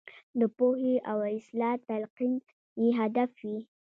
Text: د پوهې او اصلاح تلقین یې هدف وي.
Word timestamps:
د 0.39 0.41
پوهې 0.57 0.95
او 1.11 1.17
اصلاح 1.37 1.75
تلقین 1.87 2.33
یې 2.81 2.89
هدف 2.99 3.31
وي. 3.43 3.57